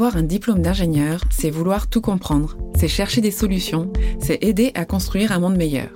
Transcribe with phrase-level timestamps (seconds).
[0.00, 4.86] Avoir un diplôme d'ingénieur, c'est vouloir tout comprendre, c'est chercher des solutions, c'est aider à
[4.86, 5.90] construire un monde meilleur.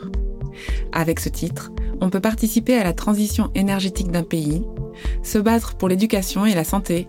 [0.92, 1.72] Avec ce titre,
[2.02, 4.62] on peut participer à la transition énergétique d'un pays,
[5.22, 7.08] se battre pour l'éducation et la santé,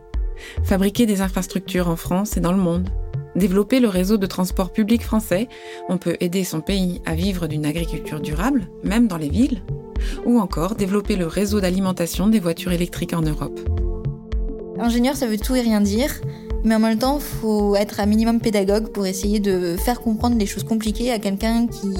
[0.63, 2.87] fabriquer des infrastructures en France et dans le monde,
[3.35, 5.49] développer le réseau de transport public français,
[5.89, 9.63] on peut aider son pays à vivre d'une agriculture durable, même dans les villes,
[10.25, 13.59] ou encore développer le réseau d'alimentation des voitures électriques en Europe.
[14.79, 16.21] Ingénieur, ça veut tout et rien dire,
[16.65, 20.47] mais en même temps, faut être un minimum pédagogue pour essayer de faire comprendre les
[20.47, 21.93] choses compliquées à quelqu'un qui,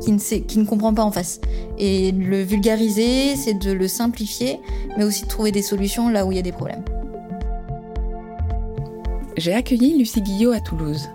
[0.00, 1.40] qui, ne qui ne comprend pas en face.
[1.78, 4.58] Et le vulgariser, c'est de le simplifier,
[4.98, 6.84] mais aussi de trouver des solutions là où il y a des problèmes.
[9.36, 11.08] J'ai accueilli Lucie Guillot à Toulouse.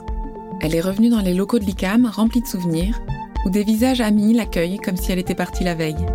[0.62, 3.00] Elle est revenue dans les locaux de l'ICAM remplis de souvenirs,
[3.46, 6.06] où des visages amis l'accueillent comme si elle était partie la veille.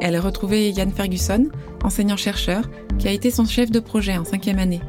[0.00, 1.48] Elle a retrouvé Yann Ferguson,
[1.82, 4.80] enseignant-chercheur, qui a été son chef de projet en cinquième année.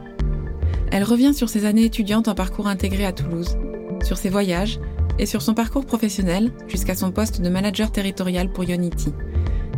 [0.92, 3.58] Elle revient sur ses années étudiantes en parcours intégré à Toulouse,
[4.04, 4.80] sur ses voyages
[5.20, 9.14] et sur son parcours professionnel jusqu'à son poste de manager territorial pour Unity,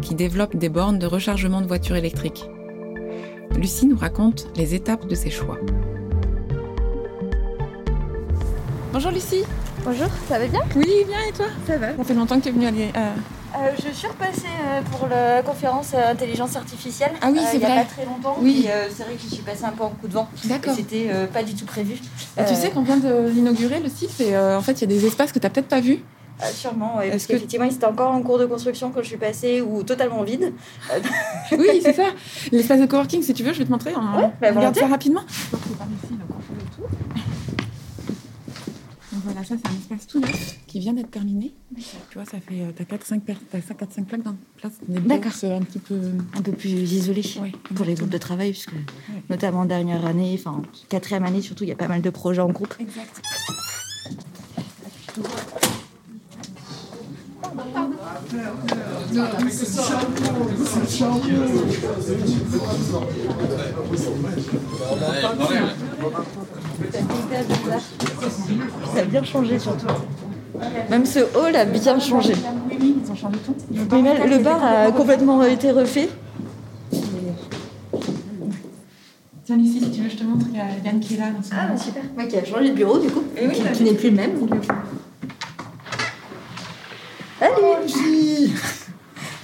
[0.01, 2.49] qui développe des bornes de rechargement de voitures électriques.
[3.55, 5.57] Lucie nous raconte les étapes de ses choix.
[8.93, 9.43] Bonjour Lucie.
[9.83, 10.61] Bonjour, ça va bien?
[10.75, 11.47] Oui, bien et toi?
[11.65, 11.95] Ça va.
[11.95, 12.89] Ça fait longtemps que tu es venue aller.
[12.95, 13.13] Euh...
[13.57, 17.11] Euh, je suis repassée euh, pour la conférence euh, intelligence artificielle.
[17.21, 17.69] Ah oui, c'est vrai.
[17.69, 18.37] Il n'y a pas très longtemps.
[18.39, 18.67] Oui.
[18.95, 20.29] c'est vrai que je suis passée un peu en coup de vent.
[20.45, 20.73] D'accord.
[20.75, 21.95] C'était pas du tout prévu.
[21.95, 25.05] tu sais qu'on vient de l'inaugurer le site et en fait il y a des
[25.05, 25.99] espaces que tu n'as peut-être pas vus.
[26.53, 27.33] sûrement, ouais, parce que...
[27.33, 30.53] qu'effectivement, il était encore en cours de construction quand je suis passée ou totalement vide.
[31.51, 32.05] oui, c'est ça.
[32.51, 33.93] L'espace de coworking, si tu veux, je vais te montrer.
[33.95, 35.23] On, ouais, bah, on regarde ça rapidement.
[39.27, 41.53] Voilà, ça c'est un espace tout neuf qui vient d'être terminé.
[41.75, 41.83] Tu
[42.15, 45.31] vois, ça fait euh, t'as 4 5 t'as 4 5 plaques dans place D'accord.
[45.43, 45.99] un petit peu
[46.33, 49.21] un peu plus isolé ouais, pour les groupes de travail puisque ouais.
[49.29, 52.49] notamment dernière année, enfin quatrième année surtout, il y a pas mal de projets en
[52.49, 52.73] groupe.
[52.79, 53.21] Exact.
[68.93, 69.87] Ça a bien changé surtout.
[70.89, 72.33] Même ce hall a bien changé.
[72.69, 73.55] Oui, ils ont changé tout.
[73.71, 76.09] le bar a complètement été refait.
[79.47, 80.45] Tiens, Lucie, si tu veux, je te montre.
[80.51, 81.29] Il y a Yann qui est là.
[81.31, 82.03] Dans ce ah, super.
[82.17, 83.23] Ouais, qui a changé de bureau, du coup.
[83.37, 84.31] Et oui, qui, qui n'est plus le même.
[87.39, 88.53] Salut Lucie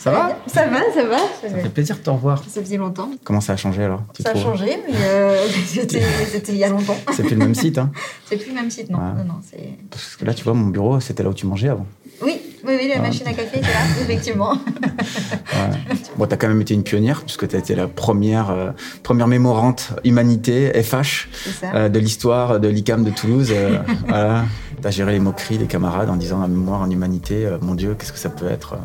[0.03, 1.17] ça va Ça va, ça va.
[1.41, 2.43] Ça fait plaisir de te revoir.
[2.49, 3.09] Ça faisait longtemps.
[3.23, 6.97] Comment ça a changé alors Ça a changé, mais euh, c'était il y a longtemps.
[7.13, 7.89] C'est plus le même site, hein
[8.25, 8.97] C'est plus le même site, non.
[8.97, 9.23] Ouais.
[9.23, 9.41] non, non
[9.89, 11.87] Parce que là, tu vois, mon bureau, c'était là où tu mangeais avant.
[12.21, 13.01] Oui, oui, oui la ouais.
[13.01, 14.53] machine à café était là, effectivement.
[14.53, 15.97] Ouais.
[16.17, 18.71] Bon, t'as quand même été une pionnière, puisque t'as été la première, euh,
[19.03, 21.29] première mémorante humanité, FH,
[21.63, 23.51] euh, de l'histoire de l'ICAM de Toulouse.
[23.51, 24.43] Euh, voilà.
[24.81, 27.95] T'as géré les moqueries des camarades en disant la mémoire en humanité, euh, mon Dieu,
[27.97, 28.75] qu'est-ce que ça peut être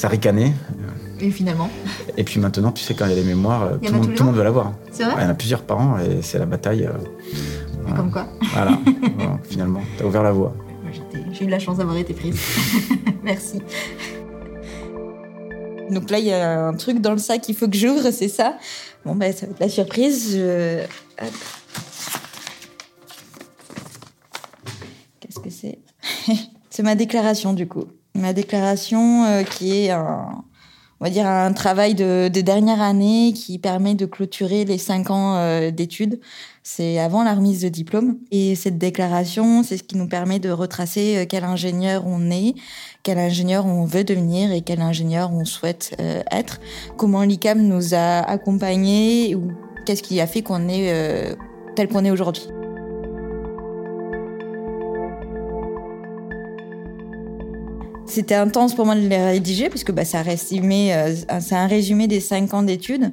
[0.00, 0.54] ça ricanait.
[1.20, 1.68] Et finalement
[2.16, 4.22] Et puis maintenant, tu sais, quand il y a les mémoires, tout, le monde, tout
[4.22, 4.72] le monde veut l'avoir.
[4.90, 6.86] C'est vrai Il y en a plusieurs par an et c'est la bataille.
[6.86, 6.92] Euh,
[7.82, 7.96] voilà.
[7.96, 8.78] Comme quoi Voilà,
[9.18, 10.56] voilà finalement, t'as ouvert la voie.
[11.32, 12.40] J'ai eu la chance d'avoir été prise.
[13.22, 13.60] Merci.
[15.90, 18.28] Donc là, il y a un truc dans le sac qu'il faut que j'ouvre, c'est
[18.28, 18.56] ça?
[19.04, 20.32] Bon, ben, ça va être la surprise.
[20.32, 20.82] Je...
[25.20, 25.78] Qu'est-ce que c'est?
[26.70, 27.84] C'est ma déclaration, du coup
[28.14, 30.44] ma déclaration euh, qui est un,
[31.00, 35.10] on va dire un travail de, de, dernière année qui permet de clôturer les cinq
[35.10, 36.20] ans euh, d'études.
[36.62, 38.18] C'est avant la remise de diplôme.
[38.30, 42.54] Et cette déclaration, c'est ce qui nous permet de retracer euh, quel ingénieur on est,
[43.02, 45.96] quel ingénieur on veut devenir et quel ingénieur on souhaite
[46.30, 46.60] être.
[46.96, 49.52] Comment l'ICAM nous a accompagnés ou
[49.86, 51.34] qu'est-ce qui a fait qu'on est
[51.74, 52.46] tel qu'on est aujourd'hui.
[58.10, 62.08] C'était intense pour moi de les rédiger parce que bah, ça euh, c'est un résumé
[62.08, 63.12] des cinq ans d'études.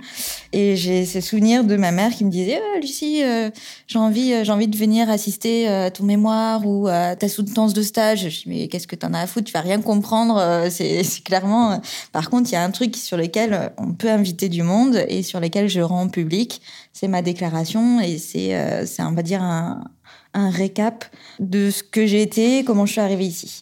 [0.54, 3.52] Et j'ai ce souvenir de ma mère qui me disait oh, Lucie, euh,
[3.86, 7.76] j'ai envie, euh, j'ai envie de venir assister à ton mémoire ou à ta soutenance
[7.76, 8.28] de stage.
[8.28, 9.46] Je dis mais qu'est-ce que t'en as à foutre?
[9.46, 10.68] Tu vas rien comprendre.
[10.72, 11.80] C'est clairement.
[12.12, 15.22] Par contre, il y a un truc sur lequel on peut inviter du monde et
[15.22, 16.60] sur lequel je rends public.
[16.92, 18.58] C'est ma déclaration et c'est,
[19.00, 21.06] on va dire un récap
[21.40, 23.62] de ce que j'ai été, comment je suis arrivée ici.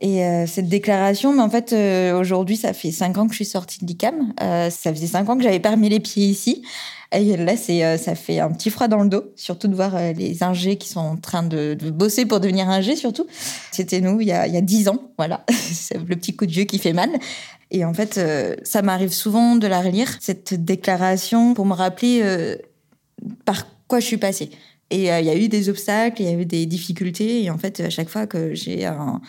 [0.00, 3.36] Et euh, cette déclaration, mais en fait, euh, aujourd'hui, ça fait cinq ans que je
[3.36, 4.32] suis sortie de l'ICAM.
[4.40, 6.62] Euh, ça faisait cinq ans que j'avais pas remis les pieds ici.
[7.12, 10.76] Et là, ça fait un petit froid dans le dos, surtout de voir les ingés
[10.76, 13.26] qui sont en train de, bosser pour devenir ingés, surtout.
[13.72, 15.44] C'était nous il y a, il y a dix ans, voilà.
[15.50, 17.10] c'est le petit coup de vieux qui fait mal.
[17.72, 18.20] Et en fait,
[18.62, 22.22] ça m'arrive souvent de la relire, cette déclaration, pour me rappeler
[23.44, 24.50] par quoi je suis passée
[24.90, 27.42] Et il y a eu des obstacles, il y a eu des difficultés.
[27.42, 29.20] Et en fait, à chaque fois que j'ai un,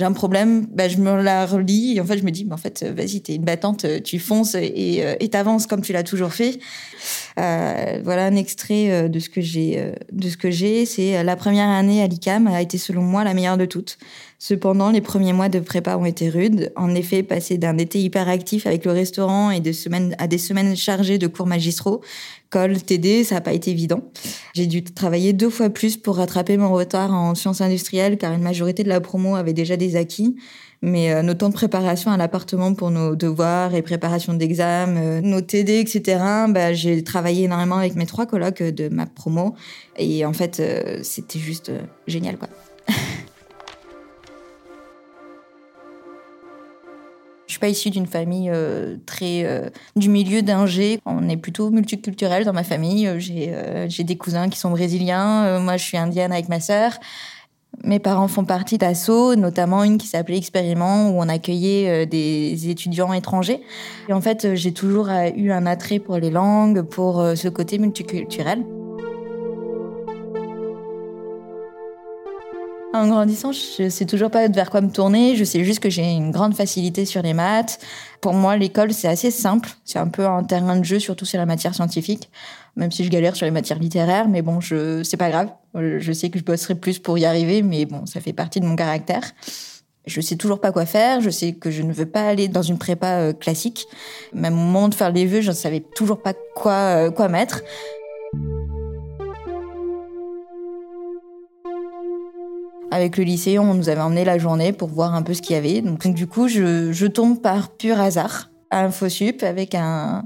[0.00, 2.54] j'ai un problème, bah, je me la relis et en fait je me dis, bah,
[2.54, 6.32] en fait, vas-y, t'es une battante, tu fonces et euh, t'avances comme tu l'as toujours
[6.32, 6.58] fait.
[7.38, 10.86] Euh, voilà un extrait euh, de ce que j'ai, euh, de ce que j'ai.
[10.86, 13.98] C'est la première année à l'ICAM a été selon moi la meilleure de toutes.
[14.42, 16.72] Cependant, les premiers mois de prépa ont été rudes.
[16.74, 20.38] En effet, passer d'un été hyper actif avec le restaurant et de semaines à des
[20.38, 22.00] semaines chargées de cours magistraux,
[22.48, 24.00] colle, TD, ça n'a pas été évident.
[24.54, 28.40] J'ai dû travailler deux fois plus pour rattraper mon retard en sciences industrielles car une
[28.40, 30.36] majorité de la promo avait déjà des acquis.
[30.80, 35.20] Mais euh, nos temps de préparation à l'appartement pour nos devoirs et préparation d'examen, euh,
[35.20, 39.54] nos TD, etc., bah, j'ai travaillé énormément avec mes trois colocs de ma promo.
[39.98, 41.70] Et en fait, euh, c'était juste
[42.06, 42.48] génial, quoi.
[47.60, 51.00] Suis pas issue d'une famille euh, très euh, du milieu d'ingé.
[51.04, 53.10] On est plutôt multiculturel dans ma famille.
[53.18, 55.60] J'ai euh, j'ai des cousins qui sont brésiliens.
[55.60, 56.92] moi, je suis indienne avec ma sœur.
[57.84, 63.12] Mes parents font partie d'assaut, notamment une qui s'appelait Expériment, où on accueillait des étudiants
[63.12, 63.60] étrangers.
[64.08, 68.64] Et en fait, j'ai toujours eu un attrait pour les langues, pour ce côté multiculturel.
[73.00, 75.34] En grandissant, je sais toujours pas vers quoi me tourner.
[75.34, 77.78] Je sais juste que j'ai une grande facilité sur les maths.
[78.20, 79.70] Pour moi, l'école, c'est assez simple.
[79.86, 82.28] C'est un peu un terrain de jeu, surtout sur la matière scientifique.
[82.76, 85.48] Même si je galère sur les matières littéraires, mais bon, je, c'est pas grave.
[85.74, 88.66] Je sais que je bosserai plus pour y arriver, mais bon, ça fait partie de
[88.66, 89.32] mon caractère.
[90.04, 91.22] Je sais toujours pas quoi faire.
[91.22, 93.86] Je sais que je ne veux pas aller dans une prépa euh, classique.
[94.34, 97.28] Même au moment de faire les vœux, je ne savais toujours pas quoi, euh, quoi
[97.28, 97.62] mettre.
[102.90, 105.54] Avec le lycée, on nous avait emmené la journée pour voir un peu ce qu'il
[105.54, 105.80] y avait.
[105.80, 110.24] Donc, du coup, je, tombe par pur hasard à Infosup avec un,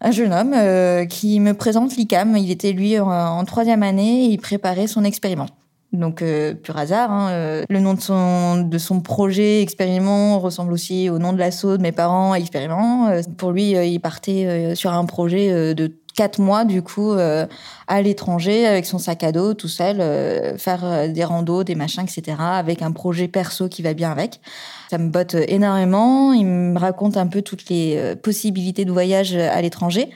[0.00, 2.36] un jeune homme euh, qui me présente l'ICAM.
[2.36, 5.46] Il était lui en, troisième année et il préparait son expériment.
[5.92, 7.10] Donc euh, pur hasard.
[7.10, 11.38] Hein, euh, le nom de son de son projet expériment ressemble aussi au nom de
[11.38, 13.10] l'assaut de mes parents expériment.
[13.38, 17.46] pour lui, il partait sur un projet de quatre mois du coup euh,
[17.86, 21.76] à l'étranger avec son sac à dos tout seul, euh, faire euh, des randos, des
[21.76, 22.38] machins, etc.
[22.40, 24.40] Avec un projet perso qui va bien avec.
[24.90, 26.32] Ça me botte énormément.
[26.32, 30.10] Il me raconte un peu toutes les possibilités de voyage à l'étranger.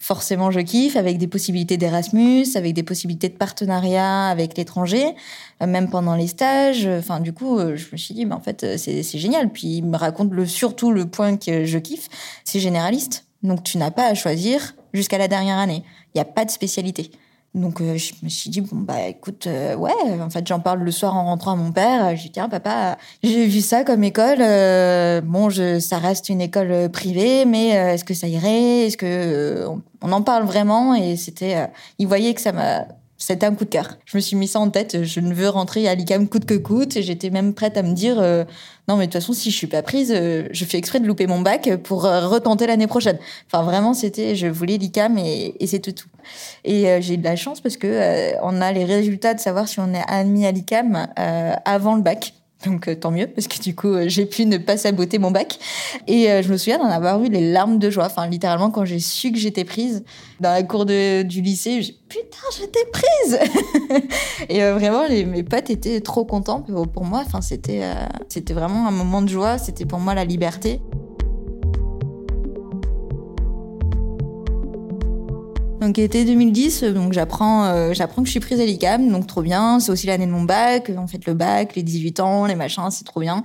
[0.00, 5.14] Forcément, je kiffe avec des possibilités d'Erasmus, avec des possibilités de partenariat avec l'étranger,
[5.60, 6.86] même pendant les stages.
[6.86, 9.50] Enfin, du coup, je me suis dit, mais en fait, c'est génial.
[9.50, 12.08] Puis il me raconte le surtout le point que je kiffe,
[12.44, 13.24] c'est généraliste.
[13.42, 15.82] Donc tu n'as pas à choisir jusqu'à la dernière année.
[16.14, 17.10] Il n'y a pas de spécialité.
[17.54, 20.80] Donc euh, je me suis dit bon bah écoute euh, ouais en fait j'en parle
[20.80, 24.42] le soir en rentrant à mon père je dis papa j'ai vu ça comme école
[24.42, 28.86] euh, bon je ça reste une école privée mais est-ce que ça irait?
[28.86, 29.66] Est-ce que
[30.02, 30.94] on, en parle vraiment?
[30.94, 31.68] Et c'était
[31.98, 32.86] il voyait que ça m'a
[33.20, 33.98] c'était un coup de cœur.
[34.04, 35.02] Je me suis mis ça en tête.
[35.02, 37.00] Je ne veux rentrer à l'ICAM coûte que coûte.
[37.00, 38.44] J'étais même prête à me dire, euh,
[38.86, 41.06] non, mais de toute façon, si je suis pas prise, euh, je fais exprès de
[41.06, 43.18] louper mon bac pour euh, retenter l'année prochaine.
[43.46, 46.08] Enfin, vraiment, c'était, je voulais l'ICAM et, et c'était tout.
[46.64, 49.80] Et j'ai eu de la chance parce que on a les résultats de savoir si
[49.80, 51.08] on est admis à l'ICAM
[51.64, 52.34] avant le bac.
[52.66, 55.30] Donc euh, tant mieux parce que du coup euh, j'ai pu ne pas saboter mon
[55.30, 55.60] bac
[56.08, 58.06] et euh, je me souviens d'en avoir eu les larmes de joie.
[58.06, 60.02] Enfin littéralement quand j'ai su que j'étais prise
[60.40, 63.38] dans la cour du lycée, j'ai putain j'étais prise
[64.48, 67.22] et vraiment les, mes potes étaient trop contents pour, moi.
[67.24, 67.82] Enfin c'était
[68.28, 69.58] c'était vraiment un moment de joie.
[69.58, 70.80] C'était pour moi la liberté.
[75.80, 79.42] Donc été 2010, donc j'apprends euh, j'apprends que je suis prise à l'ICAM, donc trop
[79.42, 82.56] bien, c'est aussi l'année de mon bac, en fait le bac, les 18 ans, les
[82.56, 83.44] machins, c'est trop bien.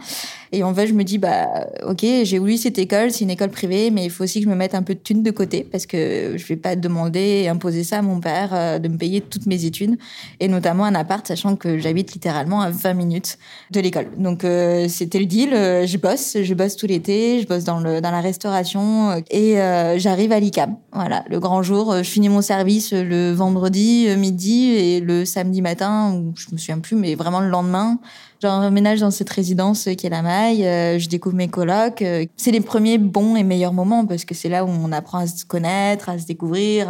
[0.51, 1.47] Et en fait, je me dis bah
[1.85, 4.49] OK, j'ai voulu cette école, c'est une école privée, mais il faut aussi que je
[4.49, 7.49] me mette un peu de thunes de côté parce que je vais pas demander et
[7.49, 9.99] imposer ça à mon père euh, de me payer toutes mes études
[10.39, 13.37] et notamment un appart sachant que j'habite littéralement à 20 minutes
[13.69, 14.07] de l'école.
[14.17, 18.01] Donc euh, c'était le deal, je bosse, je bosse tout l'été, je bosse dans le
[18.01, 19.57] dans la restauration et
[19.97, 20.77] j'arrive à l'ICAM.
[20.93, 25.61] Voilà, le grand jour, je finis mon service le vendredi euh, midi et le samedi
[25.61, 27.99] matin, ou je me souviens plus, mais vraiment le lendemain,
[28.41, 32.01] j'emménage dans cette résidence qui est la Maille, euh, je découvre mes colocs.
[32.01, 35.19] Euh, c'est les premiers bons et meilleurs moments parce que c'est là où on apprend
[35.19, 36.87] à se connaître, à se découvrir,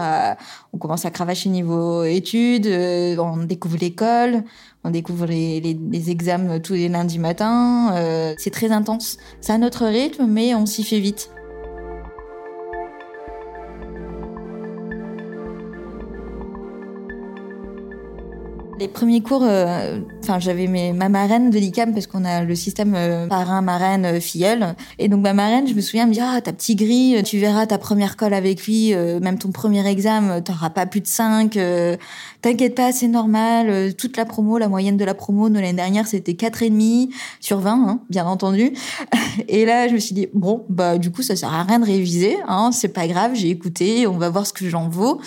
[0.73, 4.43] on commence à cravacher niveau études, on découvre l'école,
[4.83, 7.93] on découvre les, les, examens tous les lundis matins.
[8.37, 9.17] c'est très intense.
[9.41, 11.29] C'est à notre rythme, mais on s'y fait vite.
[18.83, 22.95] Les premiers cours, euh, enfin j'avais ma marraine de l'ICAM parce qu'on a le système
[22.97, 24.75] euh, parrain, marraine, euh, filleule.
[24.99, 27.65] Et donc ma marraine, je me souviens me dire ah ta petit gris, tu verras
[27.65, 31.57] ta première colle avec lui, même ton premier examen, t'auras pas plus de 5.
[32.41, 33.93] T'inquiète pas, c'est normal.
[33.95, 37.09] toute la promo, la moyenne de la promo de l'année dernière, c'était quatre et demi
[37.39, 38.73] sur 20, hein, bien entendu.
[39.47, 41.85] Et là, je me suis dit bon bah du coup ça sert à rien de
[41.85, 45.21] réviser, hein, c'est pas grave, j'ai écouté, on va voir ce que j'en vaux.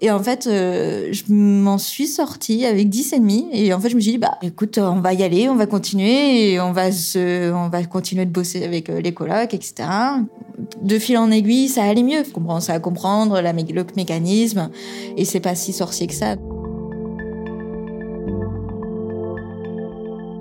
[0.00, 3.48] Et en fait, euh, je m'en suis sortie avec 10 et demi.
[3.52, 5.66] Et en fait, je me suis dit, bah, écoute, on va y aller, on va
[5.66, 9.88] continuer et on va on va continuer de bosser avec euh, les colocs, etc.
[10.82, 12.22] De fil en aiguille, ça allait mieux.
[12.28, 14.70] On commence à comprendre le mécanisme
[15.16, 16.36] et c'est pas si sorcier que ça.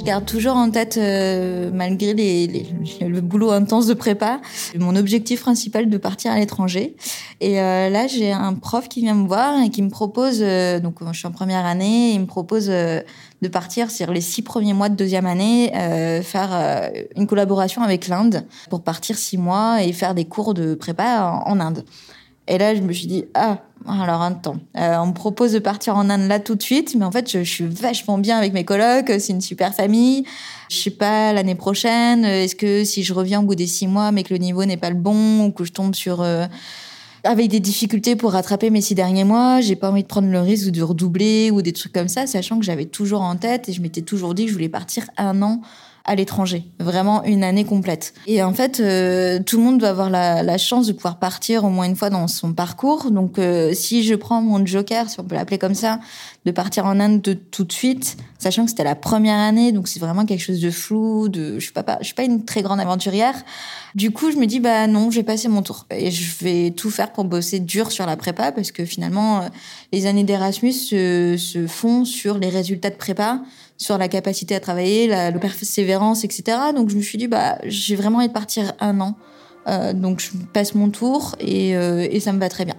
[0.04, 2.68] Garde toujours en tête, euh, malgré les,
[3.02, 4.42] le boulot intense de prépa,
[4.78, 6.96] mon objectif principal de partir à l'étranger.
[7.40, 10.80] Et euh, là, j'ai un prof qui vient me voir et qui me propose, euh,
[10.80, 14.74] donc je suis en première année, il me propose de partir sur les six premiers
[14.74, 15.72] mois de deuxième année,
[16.24, 21.42] faire une collaboration avec l'Inde pour partir six mois et faire des cours de prépa
[21.46, 21.84] en Inde.
[22.48, 24.58] Et là, je me suis dit, ah, alors un temps.
[24.78, 27.30] Euh, on me propose de partir en Inde là tout de suite, mais en fait,
[27.30, 30.26] je, suis vachement bien avec mes colocs, c'est une super famille.
[30.70, 33.88] Je sais pas, l'année prochaine, euh, est-ce que si je reviens au bout des six
[33.88, 36.22] mois, mais que le niveau n'est pas le bon, ou que je tombe sur...
[36.22, 36.46] Euh,
[37.26, 40.42] avec des difficultés pour rattraper mes six derniers mois, j'ai pas envie de prendre le
[40.42, 43.74] risque de redoubler ou des trucs comme ça, sachant que j'avais toujours en tête et
[43.74, 45.62] je m'étais toujours dit que je voulais partir un an
[46.06, 48.14] à l'étranger, vraiment une année complète.
[48.28, 51.64] Et en fait, euh, tout le monde doit avoir la, la, chance de pouvoir partir
[51.64, 53.10] au moins une fois dans son parcours.
[53.10, 56.02] Donc, euh, si je prends mon joker, si on peut l'appeler comme ça,
[56.44, 59.88] de partir en Inde de, tout de suite, sachant que c'était la première année, donc
[59.88, 61.30] c'est vraiment quelque chose de flou.
[61.30, 63.36] De, je suis pas, je suis pas une très grande aventurière.
[63.96, 66.72] Du coup, je me dis bah non, je vais passer mon tour et je vais
[66.72, 69.48] tout faire pour bosser dur sur la prépa parce que finalement, euh,
[69.94, 73.40] les années d'Erasmus se, se font sur les résultats de prépa
[73.78, 76.58] sur la capacité à travailler, la, persévérance, etc.
[76.76, 79.16] Donc je me suis dit, bah, j'ai vraiment envie de partir un an.
[79.68, 82.76] Euh, donc je passe mon tour et, euh, et, ça me va très bien.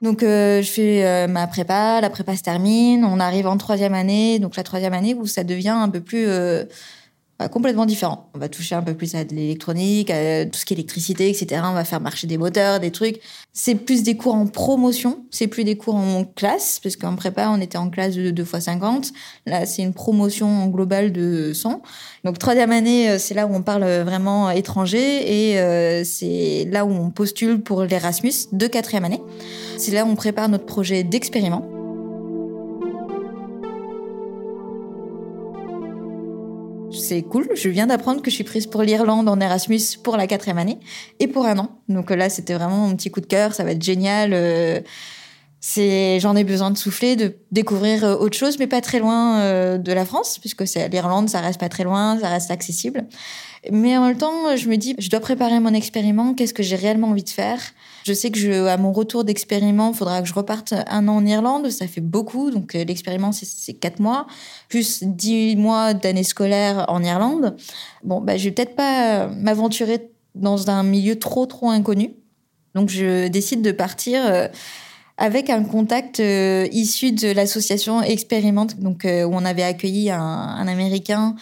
[0.00, 4.38] Donc euh, je fais ma prépa, la prépa se termine, on arrive en troisième année,
[4.38, 6.26] donc la troisième année où ça devient un peu plus
[7.48, 8.30] complètement différent.
[8.34, 11.28] On va toucher un peu plus à de l'électronique, à tout ce qui est électricité,
[11.28, 11.62] etc.
[11.64, 13.20] On va faire marcher des moteurs, des trucs.
[13.52, 17.48] C'est plus des cours en promotion, c'est plus des cours en classe, parce qu'en prépa,
[17.48, 19.12] on était en classe de 2 x 50.
[19.46, 21.82] Là, c'est une promotion globale de 100.
[22.24, 26.84] Donc, troisième année, euh, c'est là où on parle vraiment étranger et euh, c'est là
[26.84, 29.22] où on postule pour l'Erasmus de quatrième année.
[29.78, 31.79] C'est là où on prépare notre projet d'expériment.
[37.10, 37.48] C'est cool.
[37.56, 40.78] Je viens d'apprendre que je suis prise pour l'Irlande en Erasmus pour la quatrième année
[41.18, 41.70] et pour un an.
[41.88, 43.52] Donc là, c'était vraiment mon petit coup de cœur.
[43.52, 44.30] Ça va être génial.
[44.32, 44.80] Euh,
[45.58, 49.40] c'est, j'en ai besoin de souffler, de découvrir euh, autre chose, mais pas très loin
[49.40, 53.04] euh, de la France, puisque c'est l'Irlande, ça reste pas très loin, ça reste accessible.
[53.72, 56.34] Mais en même temps, je me dis, je dois préparer mon expériment.
[56.34, 57.60] Qu'est-ce que j'ai réellement envie de faire?
[58.04, 61.16] Je sais que je, à mon retour d'expériment, il faudra que je reparte un an
[61.16, 61.70] en Irlande.
[61.70, 62.50] Ça fait beaucoup.
[62.50, 64.26] Donc, euh, l'expériment, c'est quatre mois,
[64.68, 67.56] plus dix mois d'année scolaire en Irlande.
[68.04, 72.14] Bon, bah, je vais peut-être pas m'aventurer dans un milieu trop, trop inconnu.
[72.74, 74.48] Donc, je décide de partir euh,
[75.18, 81.34] avec un contact euh, issu de l'association Expérimente, donc où on avait accueilli un Américain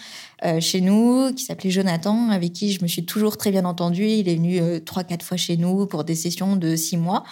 [0.45, 4.07] euh, chez nous, qui s'appelait Jonathan, avec qui je me suis toujours très bien entendue.
[4.07, 7.25] Il est venu euh, trois, quatre fois chez nous pour des sessions de six mois.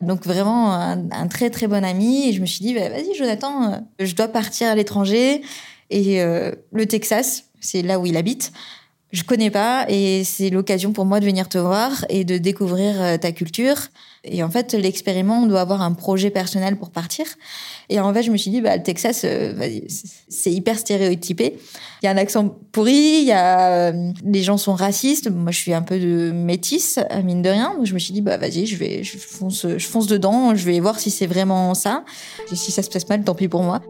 [0.00, 2.28] Donc vraiment un, très très bon ami.
[2.28, 5.42] Et je me suis dit, bah, vas-y Jonathan, euh, je dois partir à l'étranger.
[5.90, 8.50] Et le Texas, c'est là où il habite.
[9.12, 13.20] Je connais pas et c'est l'occasion pour moi de venir te voir et de découvrir
[13.20, 13.76] ta culture.
[14.26, 17.24] Et en fait, l'expériment, on doit avoir un projet personnel pour partir.
[17.88, 19.54] Et en fait, je me suis dit, bah, le Texas, euh,
[20.28, 21.56] c'est hyper stéréotypé.
[22.02, 25.30] Il y a un accent pourri, il y a, euh, les gens sont racistes.
[25.30, 27.74] Moi, je suis un peu de métisse, mine de rien.
[27.76, 30.64] Donc, je me suis dit, bah, vas-y, je vais, je fonce, je fonce dedans, je
[30.64, 32.04] vais voir si c'est vraiment ça.
[32.52, 33.80] Et si ça se passe mal, tant pis pour moi.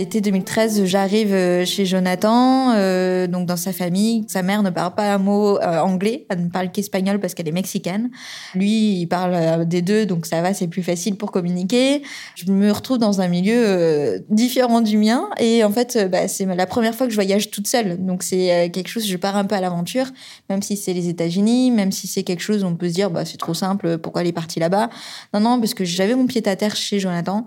[0.00, 4.24] L'été 2013, j'arrive euh, chez Jonathan, euh, donc dans sa famille.
[4.28, 7.48] Sa mère ne parle pas un mot euh, anglais, elle ne parle qu'espagnol parce qu'elle
[7.48, 8.10] est mexicaine.
[8.54, 12.00] Lui, il parle des deux, donc ça va, c'est plus facile pour communiquer.
[12.34, 16.66] Je me retrouve dans un milieu différent du mien et en fait, bah, c'est la
[16.66, 18.02] première fois que je voyage toute seule.
[18.02, 20.06] Donc c'est quelque chose, je pars un peu à l'aventure,
[20.48, 23.26] même si c'est les États-Unis, même si c'est quelque chose, on peut se dire, bah,
[23.26, 24.88] c'est trop simple, pourquoi elle est partie là-bas?
[25.34, 27.44] Non, non, parce que j'avais mon pied à terre chez Jonathan.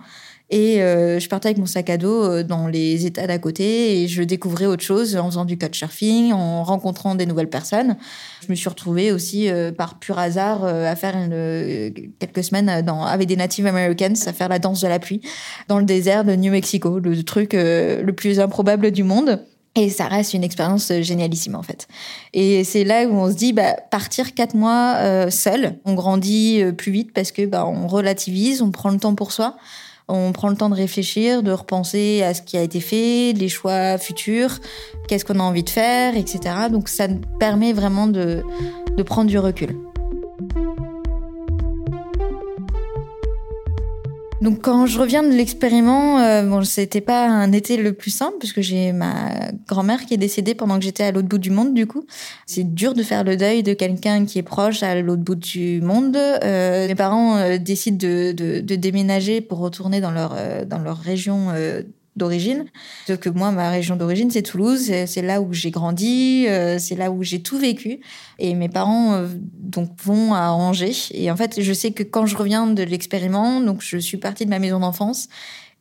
[0.53, 4.03] Et euh, je partais avec mon sac à dos euh, dans les États d'à côté
[4.03, 7.98] et je découvrais autre chose en faisant du couchsurfing, en rencontrant des nouvelles personnes.
[8.45, 11.15] Je me suis retrouvée aussi par pur hasard à faire
[12.19, 15.22] quelques semaines avec des Native Americans à faire la danse de la pluie
[15.69, 19.39] dans le désert de New Mexico, le truc le plus improbable du monde.
[19.75, 21.88] Et ça reste une expérience euh, génialissime en fait.
[22.33, 26.62] Et c'est là où on se dit, bah, partir quatre mois euh, seul, on grandit
[26.62, 29.57] euh, plus vite parce que bah, on relativise, on prend le temps pour soi,
[30.07, 33.50] on prend le temps de réfléchir, de repenser à ce qui a été fait, les
[33.50, 34.60] choix futurs,
[35.07, 36.39] qu'est-ce qu'on a envie de faire, etc.
[36.72, 37.07] Donc ça
[37.39, 38.43] permet vraiment de,
[38.95, 39.75] de prendre du recul.
[44.43, 48.35] Donc quand je reviens de l'expériment, euh, bon, c'était pas un été le plus simple
[48.39, 51.73] puisque j'ai ma grand-mère qui est décédée pendant que j'étais à l'autre bout du monde.
[51.73, 52.05] Du coup,
[52.45, 55.79] c'est dur de faire le deuil de quelqu'un qui est proche à l'autre bout du
[55.79, 56.17] monde.
[56.17, 60.79] Euh, mes parents euh, décident de, de, de, déménager pour retourner dans leur euh, dans
[60.79, 61.47] leur région
[62.15, 62.65] d'origine.
[63.08, 64.91] Sauf que moi, ma région d'origine, c'est Toulouse.
[65.05, 68.00] C'est là où j'ai grandi, euh, c'est là où j'ai tout vécu.
[68.39, 69.27] Et mes parents euh,
[69.60, 70.96] donc vont à Angers.
[71.12, 74.46] Et en fait, je sais que quand je reviens de l'expériment, donc je suis partie
[74.46, 75.27] de ma maison d'enfance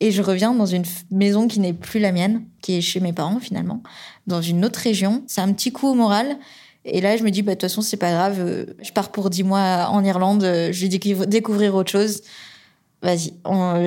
[0.01, 3.13] et je reviens dans une maison qui n'est plus la mienne, qui est chez mes
[3.13, 3.83] parents finalement,
[4.27, 5.23] dans une autre région.
[5.27, 6.39] C'est un petit coup au moral.
[6.85, 8.39] Et là, je me dis, bah, de toute façon, c'est pas grave.
[8.41, 10.43] Euh, je pars pour dix mois en Irlande.
[10.43, 12.23] Je vais découvrir autre chose
[13.03, 13.33] vas-y,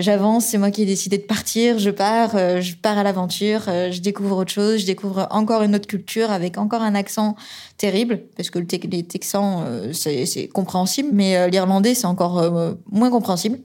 [0.01, 3.61] j'avance, c'est moi qui ai décidé de partir, je pars, euh, je pars à l'aventure,
[3.69, 7.35] euh, je découvre autre chose, je découvre encore une autre culture avec encore un accent
[7.77, 13.59] terrible, parce que les Texans, euh, c'est compréhensible, mais l'Irlandais, c'est encore moins compréhensible.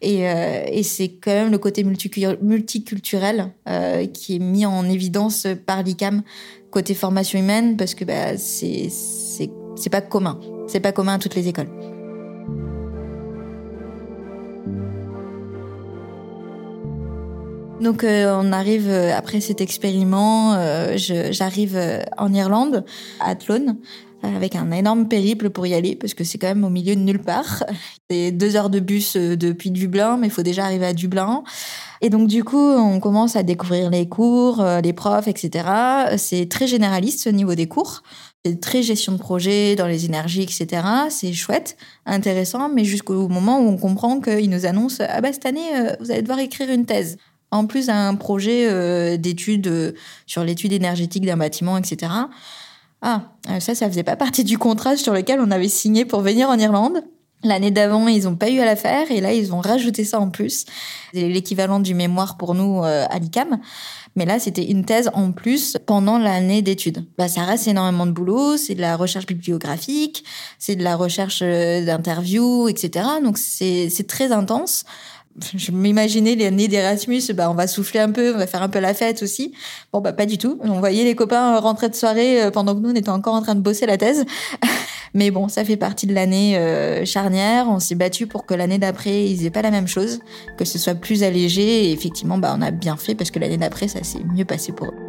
[0.00, 3.52] Et, et c'est quand même le côté multiculturel
[4.14, 6.22] qui est mis en évidence par l'ICAM
[6.70, 11.48] côté formation humaine, parce que bah, c'est pas commun, c'est pas commun à toutes les
[11.48, 11.97] écoles.
[17.80, 21.78] Donc euh, on arrive euh, après cet expériment, euh, j'arrive
[22.16, 22.84] en Irlande,
[23.20, 23.76] à Athlone,
[24.24, 27.00] avec un énorme périple pour y aller parce que c'est quand même au milieu de
[27.00, 27.62] nulle part.
[28.10, 31.44] C'est deux heures de bus depuis Dublin, mais il faut déjà arriver à Dublin.
[32.00, 35.68] Et donc du coup, on commence à découvrir les cours, les profs, etc.
[36.16, 38.02] C'est très généraliste au niveau des cours.
[38.46, 40.82] C'est très gestion de projet dans les énergies, etc.
[41.10, 45.44] C'est chouette, intéressant, mais jusqu'au moment où on comprend qu'ils nous annoncent ah bah cette
[45.44, 45.68] année
[46.00, 47.18] vous allez devoir écrire une thèse
[47.50, 49.92] en plus d'un projet euh, d'études euh,
[50.26, 52.12] sur l'étude énergétique d'un bâtiment, etc.
[53.00, 56.20] Ah, euh, ça, ça faisait pas partie du contrat sur lequel on avait signé pour
[56.20, 57.04] venir en Irlande.
[57.44, 60.18] L'année d'avant, ils n'ont pas eu à la faire et là, ils ont rajouté ça
[60.18, 60.64] en plus.
[61.14, 63.60] C'est l'équivalent du mémoire pour nous à l'ICAM.
[64.16, 67.06] Mais là, c'était une thèse en plus pendant l'année d'études.
[67.16, 70.24] Bah, ça reste énormément de boulot, c'est de la recherche bibliographique,
[70.58, 73.06] c'est de la recherche d'interviews, etc.
[73.22, 74.84] Donc, c'est très intense
[75.56, 78.80] je m'imaginais l'année d'Erasmus, bah, on va souffler un peu, on va faire un peu
[78.80, 79.52] la fête aussi.
[79.92, 80.58] Bon, bah, pas du tout.
[80.62, 83.42] On voyait les copains rentrer de soirée euh, pendant que nous, on était encore en
[83.42, 84.24] train de bosser la thèse.
[85.14, 87.66] Mais bon, ça fait partie de l'année euh, charnière.
[87.68, 90.20] On s'est battu pour que l'année d'après, ils aient pas la même chose,
[90.56, 91.86] que ce soit plus allégé.
[91.86, 94.72] Et effectivement, bah, on a bien fait parce que l'année d'après, ça s'est mieux passé
[94.72, 95.08] pour eux.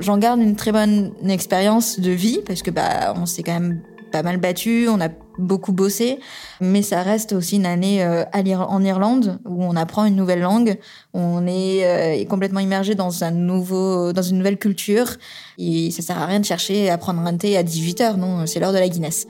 [0.00, 3.80] J'en garde une très bonne expérience de vie parce que bah on s'est quand même
[4.10, 6.18] pas mal battu, on a beaucoup bossé,
[6.60, 10.78] mais ça reste aussi une année euh, en Irlande où on apprend une nouvelle langue,
[11.14, 15.16] on est euh, complètement immergé dans un nouveau, dans une nouvelle culture,
[15.58, 18.46] et ça sert à rien de chercher à prendre un thé à 18 h non,
[18.46, 19.26] c'est l'heure de la Guinness.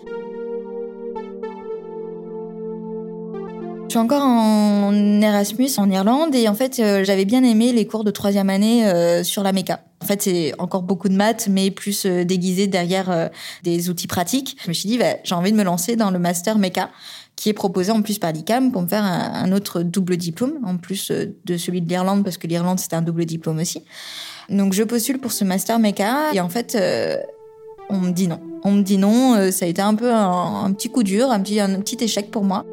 [3.92, 7.86] Je suis encore en Erasmus en Irlande et en fait euh, j'avais bien aimé les
[7.86, 9.80] cours de troisième année euh, sur la méca.
[10.00, 13.28] En fait c'est encore beaucoup de maths mais plus euh, déguisé derrière
[13.64, 14.56] des outils pratiques.
[14.64, 16.88] Je me suis dit bah, j'ai envie de me lancer dans le master méca
[17.36, 20.78] qui est proposé en plus par l'ICAM pour me faire un, autre double diplôme en
[20.78, 23.84] plus de celui de l'Irlande parce que l'Irlande c'était un double diplôme aussi.
[24.48, 26.78] Donc je postule pour ce master méca et en fait
[27.90, 28.40] on me dit non.
[28.64, 31.40] On me dit non, ça a été un peu un, un petit coup dur, un
[31.40, 32.64] petit, un petit échec pour moi.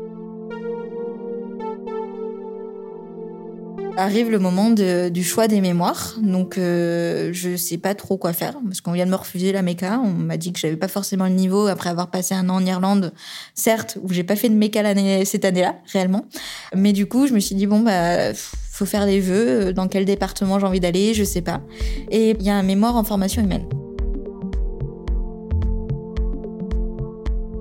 [4.01, 8.55] Arrive le moment du choix des mémoires, donc euh, je sais pas trop quoi faire
[8.63, 9.99] parce qu'on vient de me refuser la méca.
[10.01, 12.65] On m'a dit que j'avais pas forcément le niveau après avoir passé un an en
[12.65, 13.11] Irlande,
[13.55, 14.81] certes où j'ai pas fait de méca
[15.25, 16.23] cette année-là réellement,
[16.73, 19.73] mais du coup je me suis dit bon bah faut faire des vœux.
[19.73, 21.59] Dans quel département j'ai envie d'aller, je sais pas.
[22.09, 23.67] Et il y a un mémoire en formation humaine.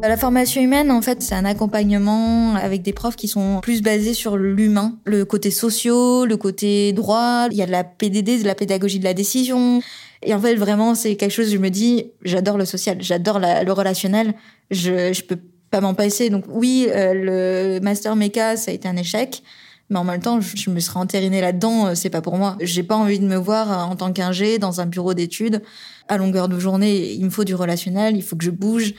[0.01, 4.15] La formation humaine, en fait, c'est un accompagnement avec des profs qui sont plus basés
[4.15, 7.49] sur l'humain, le côté socio, le côté droit.
[7.51, 9.83] Il y a de la PDD, de la pédagogie de la décision.
[10.23, 13.71] Et en fait, vraiment, c'est quelque chose, je me dis, j'adore le social, j'adore le
[13.73, 14.35] relationnel.
[14.71, 15.39] Je, je peux
[15.71, 16.31] pas m'en passer.
[16.31, 19.43] Donc oui, le master méca, ça a été un échec.
[19.91, 22.57] Mais en même temps, je me serais entérinée là-dedans, c'est pas pour moi.
[22.61, 25.63] J'ai pas envie de me voir en tant qu'ingé dans un bureau d'études
[26.09, 27.13] à longueur de journée.
[27.13, 28.95] Il me faut du relationnel, il faut que je bouge.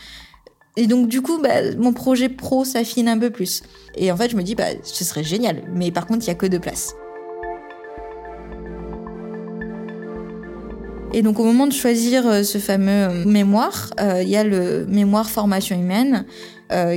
[0.77, 3.63] Et donc, du coup, bah, mon projet pro s'affine un peu plus.
[3.95, 5.63] Et en fait, je me dis, bah, ce serait génial.
[5.73, 6.93] Mais par contre, il y a que deux places.
[11.12, 14.43] Et donc au moment de choisir euh, ce fameux euh, mémoire, euh, il y a
[14.43, 16.25] le mémoire formation humaine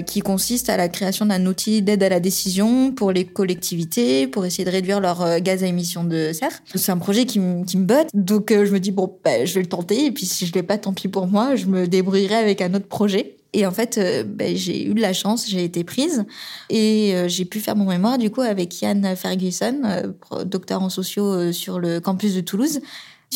[0.04, 4.44] qui consiste à la création d'un outil d'aide à la décision pour les collectivités, pour
[4.44, 6.52] essayer de réduire leurs gaz à émissions de serre.
[6.74, 9.68] C'est un projet qui, me botte, donc je me dis bon, bah, je vais le
[9.70, 12.61] tenter, et puis si je l'ai pas, tant pis pour moi, je me débrouillerai avec
[12.61, 13.38] un autre projet.
[13.53, 16.25] Et en fait, bah, j'ai eu de la chance, j'ai été prise
[16.71, 20.15] et j'ai pu faire mon mémoire du coup avec Yann Ferguson,
[20.47, 22.81] docteur en sociaux sur le campus de Toulouse,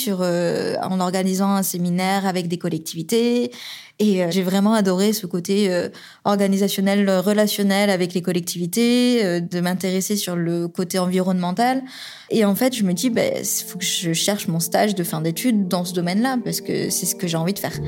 [0.09, 3.51] euh, en organisant un séminaire avec des collectivités.
[3.99, 5.89] Et euh, j'ai vraiment adoré ce côté euh,
[6.25, 11.83] organisationnel, relationnel avec les collectivités, de m'intéresser sur le côté environnemental.
[12.31, 13.23] Et en fait, je me dis, il bah,
[13.67, 17.07] faut que je cherche mon stage de fin d'études dans ce domaine-là, parce que c'est
[17.07, 17.79] ce que j'ai envie de faire.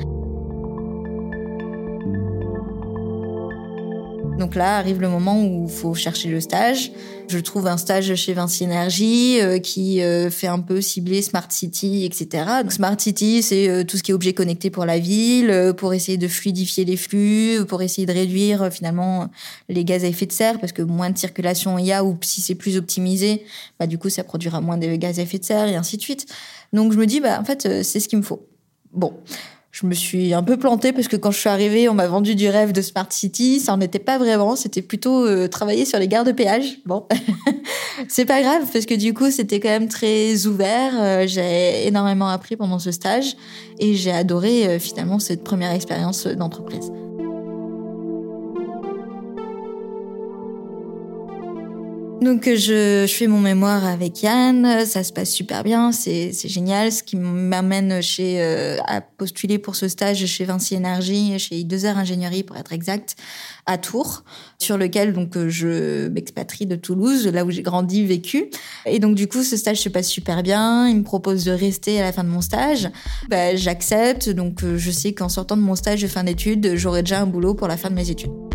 [4.39, 6.93] Donc là arrive le moment où il faut chercher le stage.
[7.27, 11.45] Je trouve un stage chez Vinci Énergie euh, qui euh, fait un peu cibler Smart
[11.49, 12.45] City, etc.
[12.61, 15.93] Donc Smart City, c'est euh, tout ce qui est objet connecté pour la ville, pour
[15.93, 19.29] essayer de fluidifier les flux, pour essayer de réduire finalement
[19.67, 22.17] les gaz à effet de serre, parce que moins de circulation il y a, ou
[22.21, 23.43] si c'est plus optimisé,
[23.77, 26.01] bah du coup ça produira moins de gaz à effet de serre et ainsi de
[26.01, 26.25] suite.
[26.71, 28.47] Donc je me dis, bah en fait c'est ce qu'il me faut.
[28.93, 29.13] Bon
[29.71, 32.35] je me suis un peu plantée parce que quand je suis arrivée, on m'a vendu
[32.35, 33.59] du rêve de Smart City.
[33.59, 34.55] Ça n'en était pas vraiment.
[34.55, 36.79] C'était plutôt euh, travailler sur les gares de péage.
[36.85, 37.05] Bon,
[38.07, 40.93] c'est pas grave parce que du coup, c'était quand même très ouvert.
[40.95, 43.35] Euh, j'ai énormément appris pendant ce stage
[43.79, 46.91] et j'ai adoré euh, finalement cette première expérience d'entreprise.
[52.21, 56.91] Donc je, je, fais mon mémoire avec Yann, ça se passe super bien, c'est génial,
[56.91, 61.95] ce qui m'amène chez euh, à postuler pour ce stage chez Vinci Énergie, chez I2R
[61.95, 63.15] Ingénierie pour être exact,
[63.65, 64.25] à Tours,
[64.57, 68.49] sur lequel donc je m'expatrie de Toulouse, là où j'ai grandi, vécu.
[68.85, 72.01] Et donc du coup ce stage se passe super bien, il me propose de rester
[72.01, 72.89] à la fin de mon stage,
[73.29, 77.01] bah, j'accepte, donc euh, je sais qu'en sortant de mon stage de fin d'études, j'aurai
[77.01, 78.48] déjà un boulot pour la fin de mes études.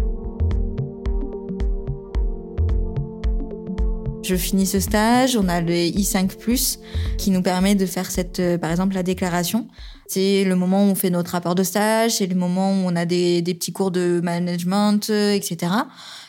[4.25, 6.79] Je finis ce stage, on a le I5+,
[7.19, 9.69] qui nous permet de faire cette, euh, par exemple, la déclaration.
[10.07, 12.97] C'est le moment où on fait notre rapport de stage, c'est le moment où on
[12.97, 15.73] a des, petits cours de management, euh, etc.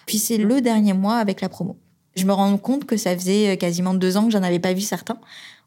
[0.06, 1.78] Puis c'est le dernier mois avec la promo.
[2.18, 4.74] Je me rends compte que ça faisait euh, quasiment deux ans que j'en avais pas
[4.74, 5.18] vu certains.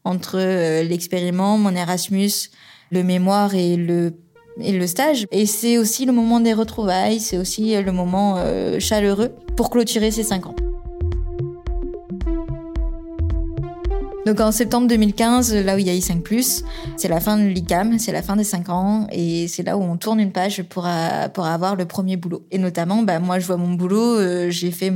[0.04, 0.38] Entre
[0.82, 2.50] l'expériment, mon Erasmus,
[2.90, 4.14] le mémoire et le
[4.60, 5.26] et le stage.
[5.30, 8.42] Et c'est aussi le moment des retrouvailles, c'est aussi le moment
[8.78, 10.54] chaleureux pour clôturer ces cinq ans.
[14.28, 16.62] Donc en septembre 2015, là où il y a I5+,
[16.98, 19.82] c'est la fin de l'ICAM, c'est la fin des 5 ans, et c'est là où
[19.82, 20.86] on tourne une page pour,
[21.32, 22.44] pour avoir le premier boulot.
[22.50, 24.92] Et notamment, bah, moi je vois mon boulot, euh, j'ai fait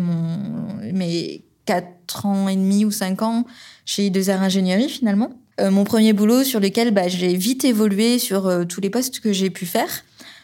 [0.92, 3.47] mes 4 ans et demi ou 5 ans
[3.87, 5.31] chez I2R Ingénierie finalement.
[5.61, 9.21] Euh, mon premier boulot sur lequel bah, j'ai vite évolué sur euh, tous les postes
[9.21, 9.88] que j'ai pu faire.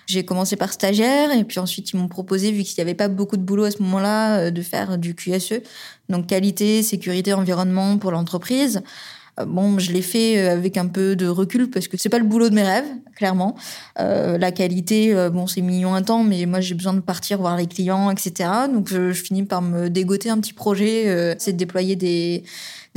[0.09, 3.09] J'ai commencé par stagiaire et puis ensuite ils m'ont proposé, vu qu'il n'y avait pas
[3.09, 5.61] beaucoup de boulot à ce moment-là, euh, de faire du QSE,
[6.09, 8.81] donc qualité, sécurité, environnement pour l'entreprise.
[9.39, 12.19] Euh, bon, je l'ai fait euh, avec un peu de recul parce que c'est pas
[12.19, 13.57] le boulot de mes rêves, clairement.
[13.99, 17.57] Euh, la qualité, bon, c'est mignon un temps, mais moi j'ai besoin de partir voir
[17.57, 18.51] les clients, etc.
[18.73, 22.45] Donc je, je finis par me dégoter un petit projet, c'est de déployer des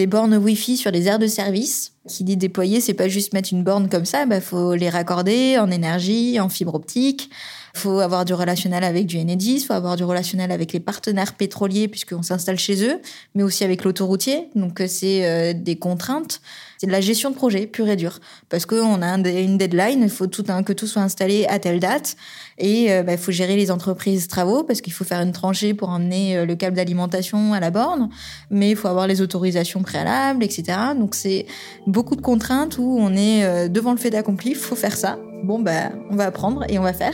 [0.01, 1.93] des bornes Wi-Fi sur les aires de service.
[2.07, 5.59] Qui dit déployer, c'est pas juste mettre une borne comme ça, bah faut les raccorder
[5.59, 7.29] en énergie, en fibre optique.
[7.75, 11.87] Faut avoir du relationnel avec du Enedis, faut avoir du relationnel avec les partenaires pétroliers
[11.87, 12.99] puisqu'on s'installe chez eux,
[13.35, 14.49] mais aussi avec l'autoroutier.
[14.55, 16.41] Donc euh, c'est euh, des contraintes.
[16.81, 18.17] C'est de la gestion de projet pure et dure
[18.49, 22.15] parce qu'on a une deadline, il faut tout que tout soit installé à telle date
[22.57, 25.75] et il euh, bah, faut gérer les entreprises travaux parce qu'il faut faire une tranchée
[25.75, 28.09] pour emmener le câble d'alimentation à la borne,
[28.49, 30.75] mais il faut avoir les autorisations préalables, etc.
[30.97, 31.45] Donc c'est
[31.85, 35.19] beaucoup de contraintes où on est devant le fait d'accompli, il faut faire ça.
[35.43, 37.13] Bon bah on va apprendre et on va faire.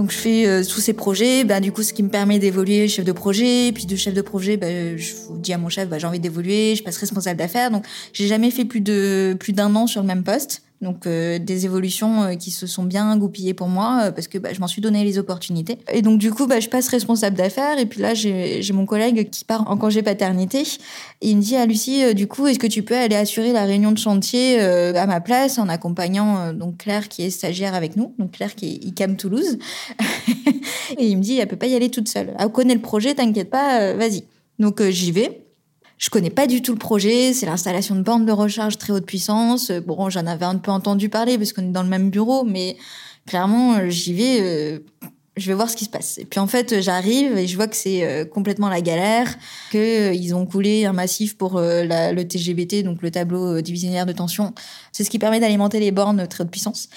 [0.00, 2.88] Donc je fais euh, tous ces projets, ben, du coup ce qui me permet d'évoluer
[2.88, 5.98] chef de projet, puis de chef de projet, ben, je dis à mon chef, ben,
[5.98, 7.70] j'ai envie d'évoluer, je passe responsable d'affaires.
[7.70, 7.84] Donc
[8.14, 10.62] j'ai jamais fait plus de plus d'un an sur le même poste.
[10.80, 14.38] Donc euh, des évolutions euh, qui se sont bien goupillées pour moi euh, parce que
[14.38, 15.76] bah, je m'en suis donné les opportunités.
[15.92, 19.28] Et donc du coup, bah, je passe responsable d'affaires et puis là j'ai mon collègue
[19.28, 20.62] qui part en congé paternité
[21.20, 23.52] et il me dit à ah, Lucie, du coup, est-ce que tu peux aller assurer
[23.52, 27.96] la réunion de chantier à ma place en accompagnant donc Claire qui est stagiaire avec
[27.96, 29.58] nous, donc Claire qui est ICAM Toulouse.
[30.98, 32.34] et il me dit, elle peut pas y aller toute seule.
[32.38, 34.24] Elle connaît le projet, t'inquiète pas, vas-y.
[34.58, 35.49] Donc j'y vais.
[36.00, 37.34] Je connais pas du tout le projet.
[37.34, 39.70] C'est l'installation de bornes de recharge très haute puissance.
[39.70, 42.78] Bon, j'en avais un peu entendu parler parce qu'on est dans le même bureau, mais
[43.26, 44.38] clairement, euh, j'y vais.
[44.40, 44.78] Euh,
[45.36, 46.16] je vais voir ce qui se passe.
[46.16, 49.36] Et puis en fait, j'arrive et je vois que c'est euh, complètement la galère,
[49.70, 54.54] que ils ont coulé un massif pour le TGBT, donc le tableau divisionnaire de tension.
[54.92, 56.88] C'est ce qui permet d'alimenter les bornes très haute puissance.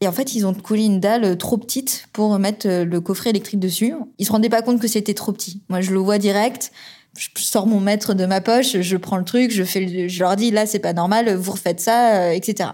[0.00, 3.60] Et en fait, ils ont coulé une dalle trop petite pour mettre le coffret électrique
[3.60, 3.94] dessus.
[4.18, 5.62] Ils se rendaient pas compte que c'était trop petit.
[5.68, 6.72] Moi, je le vois direct
[7.18, 10.36] je sors mon maître de ma poche, je prends le truc, je fais, je leur
[10.36, 12.70] dis là c'est pas normal, vous refaites ça, euh, etc.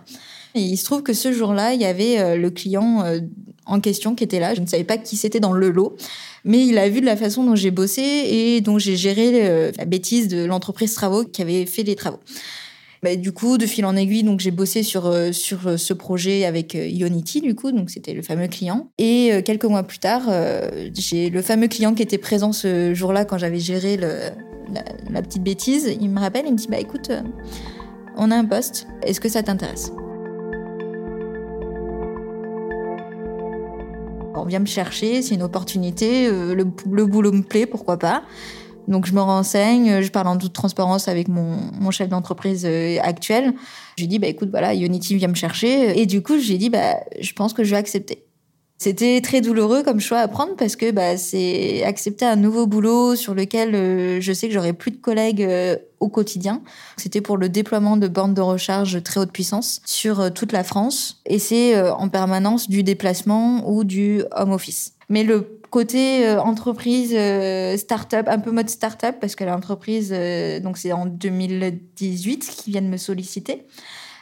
[0.55, 3.21] Et il se trouve que ce jour-là, il y avait euh, le client euh,
[3.67, 4.55] en question qui était là.
[4.55, 5.97] Je ne savais pas qui c'était dans le lot,
[6.45, 9.85] mais il a vu de la façon dont j'ai bossé et dont j'ai géré la
[9.85, 12.19] bêtise de l'entreprise travaux qui avait fait les travaux.
[13.03, 15.95] Bah, du coup, de fil en aiguille, donc j'ai bossé sur euh, sur euh, ce
[15.95, 18.91] projet avec euh, Ionity, du coup, donc c'était le fameux client.
[18.99, 20.23] Et quelques mois plus tard,
[20.95, 25.97] j'ai le fameux client qui était présent ce jour-là quand j'avais géré la, petite bêtise.
[26.01, 27.11] Il me rappelle, il me dit bah écoute,
[28.17, 29.93] on a un poste, est-ce que ça t'intéresse?
[34.35, 38.23] On vient me chercher, c'est une opportunité, le boulot me plaît, pourquoi pas?
[38.89, 43.55] Donc je me renseigne, je parle en toute transparence avec mon, chef d'entreprise euh, actuel.
[43.97, 46.71] Je lui dis bah écoute voilà, Unity vient me chercher et du coup j'ai dit
[46.71, 48.25] bah je pense que je vais accepter.
[48.79, 53.15] C'était très douloureux comme choix à prendre parce que bah, c'est accepter un nouveau boulot
[53.15, 56.63] sur lequel euh, je sais que j'aurai plus de collègues euh, au quotidien.
[56.97, 61.21] C'était pour le déploiement de bornes de recharge très haute puissance sur toute la France
[61.27, 64.95] et c'est en permanence du déplacement ou du home office.
[65.11, 70.59] Mais le Côté euh, entreprise euh, start-up, un peu mode start-up, parce que l'entreprise, euh,
[70.59, 73.67] donc c'est en 2018 qu'ils viennent me solliciter.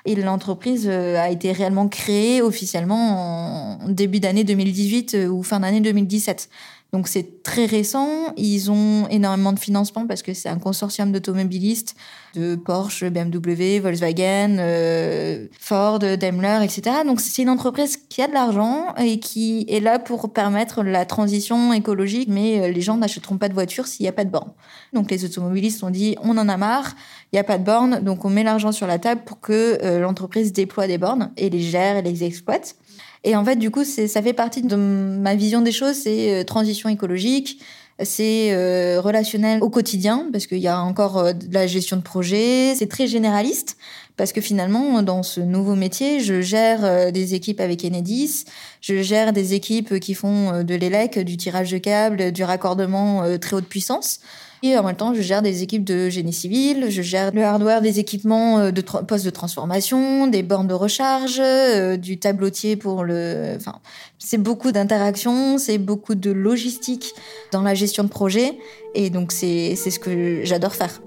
[0.05, 6.49] Et l'entreprise a été réellement créée officiellement en début d'année 2018 ou fin d'année 2017.
[6.93, 8.33] Donc c'est très récent.
[8.39, 11.95] Ils ont énormément de financement parce que c'est un consortium d'automobilistes
[12.35, 16.97] de Porsche, BMW, Volkswagen, euh, Ford, Daimler, etc.
[17.05, 21.05] Donc c'est une entreprise qui a de l'argent et qui est là pour permettre la
[21.05, 24.31] transition écologique, mais euh, les gens n'achèteront pas de voiture s'il n'y a pas de
[24.31, 24.53] borne.
[24.95, 26.95] Donc les automobilistes ont dit on en a marre,
[27.33, 29.79] il n'y a pas de borne, donc on met l'argent sur la table pour que
[29.83, 32.77] euh, l'entreprise déploie des bornes et les gère et les exploite.
[33.25, 36.45] Et en fait, du coup, ça fait partie de ma vision des choses, c'est euh,
[36.45, 37.61] transition écologique,
[38.01, 42.03] c'est euh, relationnel au quotidien, parce qu'il y a encore euh, de la gestion de
[42.03, 43.77] projet, c'est très généraliste,
[44.17, 48.45] parce que finalement, dans ce nouveau métier, je gère des équipes avec Enedis,
[48.81, 53.55] je gère des équipes qui font de l'élec, du tirage de câbles, du raccordement très
[53.55, 54.19] haute puissance.
[54.63, 57.81] Et en même temps, je gère des équipes de génie civil, je gère le hardware
[57.81, 63.05] des équipements euh, de postes de transformation, des bornes de recharge, euh, du tableautier pour
[63.05, 63.55] le...
[63.57, 63.77] Enfin,
[64.19, 67.13] c'est beaucoup d'interactions, c'est beaucoup de logistique
[67.53, 68.59] dans la gestion de projet.
[68.95, 71.01] Et donc, c'est ce que j'adore faire.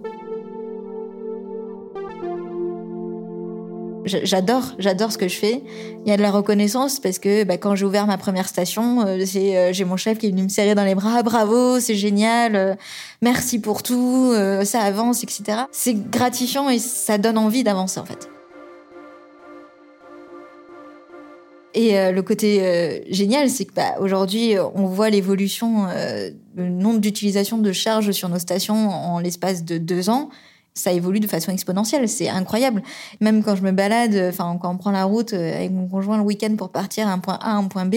[4.04, 5.62] J'adore, j'adore ce que je fais.
[6.06, 9.06] Il y a de la reconnaissance parce que bah, quand j'ai ouvert ma première station,
[9.06, 11.96] euh, euh, j'ai mon chef qui est venu me serrer dans les bras, bravo, c'est
[11.96, 12.74] génial, euh,
[13.22, 14.34] merci pour tout,
[14.64, 15.64] ça avance, etc.
[15.72, 18.30] C'est gratifiant et ça donne envie d'avancer en fait.
[21.74, 25.88] Et le côté génial, c'est que bah, aujourd'hui, on voit l'évolution,
[26.56, 30.30] le nombre d'utilisations de charges sur nos stations en l'espace de deux ans
[30.74, 32.08] ça évolue de façon exponentielle.
[32.08, 32.82] C'est incroyable.
[33.20, 36.18] Même quand je me balade, enfin, quand on prend la route euh, avec mon conjoint
[36.18, 37.96] le week-end pour partir à un point A à un point B,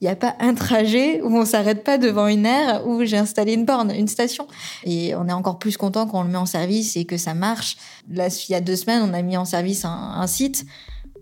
[0.00, 3.16] il n'y a pas un trajet où on s'arrête pas devant une aire où j'ai
[3.16, 4.46] installé une borne, une station.
[4.84, 7.34] Et on est encore plus content quand on le met en service et que ça
[7.34, 7.76] marche.
[8.10, 10.66] Là, il y a deux semaines, on a mis en service un, un site.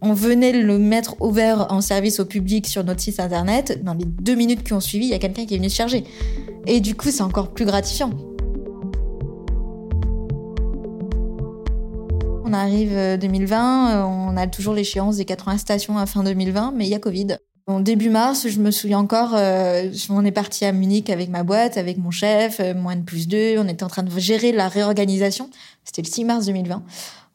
[0.03, 3.83] On venait le mettre ouvert en service au public sur notre site internet.
[3.83, 5.77] Dans les deux minutes qui ont suivi, il y a quelqu'un qui est venu se
[5.77, 6.05] charger.
[6.67, 8.11] Et du coup, c'est encore plus gratifiant.
[12.49, 16.75] On arrive 2020, euh, euh, on a toujours l'échéance des 80 stations à fin 2020,
[16.77, 17.39] mais il y a Covid.
[17.67, 21.43] En début mars, je me souviens encore, euh, on est parti à Munich avec ma
[21.43, 23.59] boîte, avec mon chef, moins de plus deux.
[23.59, 25.51] On était en train de gérer la réorganisation.
[25.83, 26.85] C'était le 6 mars 2020.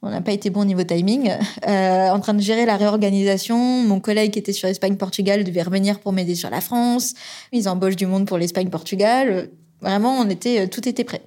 [0.01, 1.29] On n'a pas été bon au niveau timing.
[1.67, 3.57] en train de gérer la réorganisation.
[3.83, 7.15] Mon collègue qui était sur Espagne-Portugal devait revenir pour m'aider sur la France.
[7.51, 9.49] Ils embauchent du monde pour l'Espagne-Portugal.
[9.81, 11.21] Vraiment, on était, tout était prêt.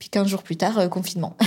[0.00, 1.36] Puis 15 jours plus tard, confinement.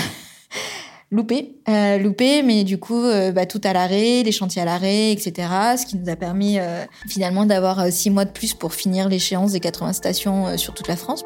[1.16, 5.12] loupé, euh, loupé, mais du coup, euh, bah, tout à l'arrêt, les chantiers à l'arrêt,
[5.12, 5.48] etc.
[5.78, 9.54] Ce qui nous a permis euh, finalement d'avoir six mois de plus pour finir l'échéance
[9.54, 11.24] des 80 stations sur toute la France.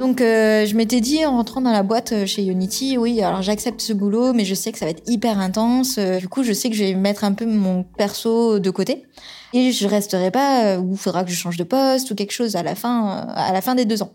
[0.00, 3.92] Donc je m'étais dit en rentrant dans la boîte chez Unity, oui, alors j'accepte ce
[3.92, 5.98] boulot, mais je sais que ça va être hyper intense.
[5.98, 9.04] du coup, je sais que je vais mettre un peu mon perso de côté
[9.52, 12.56] et je resterai pas ou il faudra que je change de poste ou quelque chose
[12.56, 14.12] à la fin, à la fin des deux ans.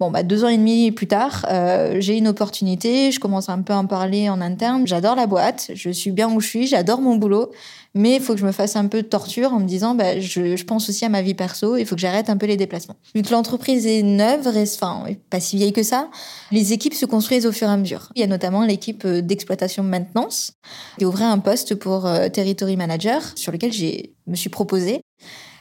[0.00, 3.62] Bon, bah, deux ans et demi plus tard, euh, j'ai une opportunité, je commence un
[3.62, 4.88] peu à en parler en interne.
[4.88, 7.52] J'adore la boîte, je suis bien où je suis, j'adore mon boulot,
[7.94, 10.18] mais il faut que je me fasse un peu de torture en me disant, bah,
[10.18, 12.56] je, je pense aussi à ma vie perso, il faut que j'arrête un peu les
[12.56, 12.96] déplacements.
[13.14, 16.08] Vu que l'entreprise est neuve, enfin, pas si vieille que ça,
[16.50, 18.10] les équipes se construisent au fur et à mesure.
[18.16, 20.54] Il y a notamment l'équipe euh, d'exploitation maintenance
[20.98, 25.03] qui ouvrait un poste pour euh, Territory Manager sur lequel j'ai me suis proposée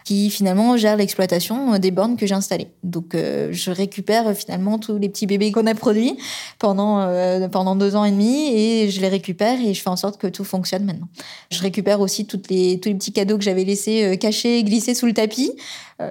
[0.04, 2.68] qui finalement gère l'exploitation euh, des bornes que j'ai installées.
[2.84, 6.18] Donc euh, je récupère euh, finalement tous les petits bébés qu'on a produits
[6.60, 6.84] pendant
[7.52, 10.28] pendant deux ans et demi et je les récupère et je fais en sorte que
[10.28, 11.08] tout fonctionne maintenant.
[11.52, 15.06] Je récupère aussi toutes les tous les petits cadeaux que j'avais laissés cachés, glissés sous
[15.06, 15.52] le tapis.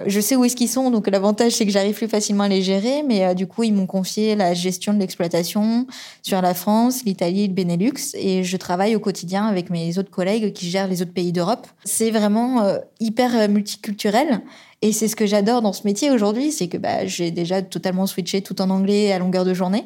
[0.05, 2.61] je sais où est-ce qu'ils sont, donc l'avantage c'est que j'arrive plus facilement à les
[2.61, 3.03] gérer.
[3.07, 5.87] Mais du coup ils m'ont confié la gestion de l'exploitation
[6.21, 10.53] sur la France, l'Italie, le Benelux et je travaille au quotidien avec mes autres collègues
[10.53, 11.67] qui gèrent les autres pays d'Europe.
[11.83, 14.41] C'est vraiment hyper multi culturel.
[14.81, 18.07] Et c'est ce que j'adore dans ce métier aujourd'hui, c'est que bah, j'ai déjà totalement
[18.07, 19.85] switché tout en anglais à longueur de journée.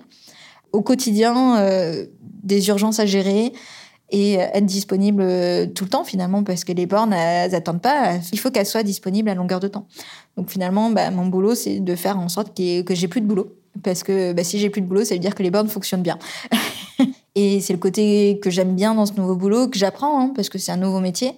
[0.72, 2.06] Au quotidien, euh,
[2.44, 3.52] des urgences à gérer
[4.10, 8.16] et être disponible euh, tout le temps finalement parce que les bornes elles attendent pas.
[8.32, 9.88] Il faut qu'elles soient disponibles à longueur de temps.
[10.38, 13.54] Donc finalement bah, mon boulot c'est de faire en sorte que j'ai plus de boulot.
[13.84, 16.04] Parce que bah, si j'ai plus de boulot ça veut dire que les bornes fonctionnent
[16.04, 16.18] bien.
[17.36, 20.50] Et c'est le côté que j'aime bien dans ce nouveau boulot que j'apprends hein, parce
[20.50, 21.34] que c'est un nouveau métier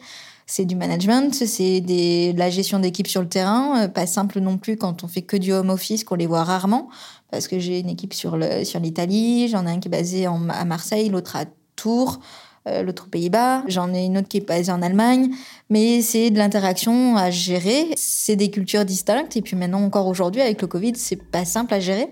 [0.50, 4.58] c'est du management, c'est de la gestion d'équipe sur le terrain, euh, pas simple non
[4.58, 6.90] plus quand on fait que du home office, qu'on les voit rarement,
[7.30, 11.10] parce que j'ai une équipe sur l'Italie, j'en ai un qui est basé à Marseille,
[11.10, 12.20] l'autre à Tours,
[12.68, 15.30] euh, l'autre aux Pays-Bas, j'en ai une autre qui est basée en Allemagne,
[15.70, 20.42] mais c'est de l'interaction à gérer, c'est des cultures distinctes, et puis maintenant encore aujourd'hui
[20.42, 22.10] avec le Covid, c'est pas simple à gérer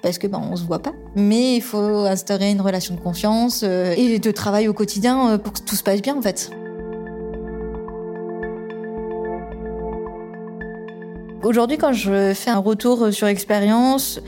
[0.00, 0.92] parce que ben on se voit pas.
[1.16, 5.52] Mais il faut instaurer une relation de confiance euh, et de travail au quotidien pour
[5.52, 6.52] que tout se passe bien en fait.
[11.42, 14.20] Aujourd'hui, quand je fais un retour sur expérience,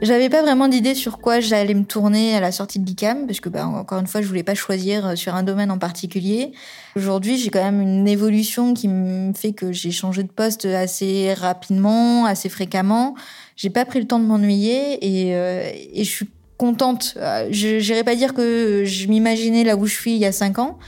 [0.00, 3.40] j'avais pas vraiment d'idée sur quoi j'allais me tourner à la sortie de l'ICAM, parce
[3.40, 6.52] que, bah, encore une fois, je voulais pas choisir sur un domaine en particulier.
[6.96, 11.34] Aujourd'hui, j'ai quand même une évolution qui me fait que j'ai changé de poste assez
[11.34, 13.14] rapidement, assez fréquemment.
[13.56, 17.16] J'ai pas pris le temps de m'ennuyer et, euh, et je suis contente.
[17.18, 20.32] Euh, je n'irai pas dire que je m'imaginais là où je suis il y a
[20.32, 20.78] cinq ans,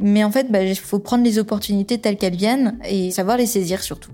[0.00, 3.46] mais en fait, bah, il faut prendre les opportunités telles qu'elles viennent et savoir les
[3.46, 4.10] saisir surtout.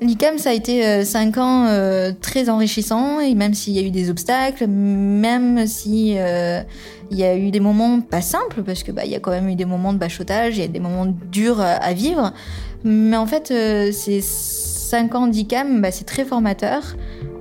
[0.00, 3.82] L'ICAM, ça a été euh, cinq ans euh, très enrichissants, et même s'il y a
[3.82, 6.60] eu des obstacles, même si euh,
[7.10, 9.48] il y a eu des moments pas simples, parce que bah y a quand même
[9.48, 12.32] eu des moments de bachotage, il y a des moments durs à, vivre,
[12.82, 13.48] mais en fait
[13.92, 16.82] ces cinq ans d'ICAM, bah, c'est très formateur.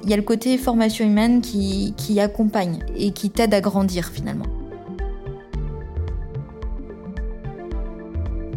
[0.03, 4.09] Il y a le côté formation humaine qui, qui accompagne et qui t'aide à grandir
[4.13, 4.45] finalement.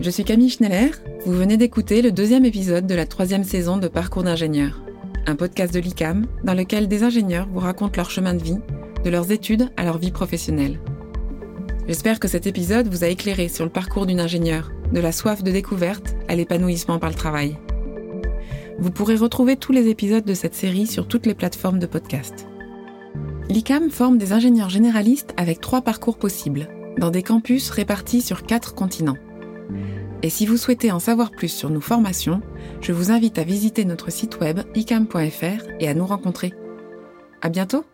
[0.00, 0.90] Je suis Camille Schneller.
[1.24, 4.80] Vous venez d'écouter le deuxième épisode de la troisième saison de Parcours d'ingénieur,
[5.26, 8.58] un podcast de l'ICAM dans lequel des ingénieurs vous racontent leur chemin de vie,
[9.04, 10.78] de leurs études à leur vie professionnelle.
[11.88, 15.42] J'espère que cet épisode vous a éclairé sur le parcours d'une ingénieure, de la soif
[15.42, 17.56] de découverte à l'épanouissement par le travail.
[18.78, 22.46] Vous pourrez retrouver tous les épisodes de cette série sur toutes les plateformes de podcast.
[23.48, 28.74] L'ICAM forme des ingénieurs généralistes avec trois parcours possibles, dans des campus répartis sur quatre
[28.74, 29.18] continents.
[30.22, 32.40] Et si vous souhaitez en savoir plus sur nos formations,
[32.80, 36.52] je vous invite à visiter notre site web icam.fr et à nous rencontrer.
[37.42, 37.84] À bientôt!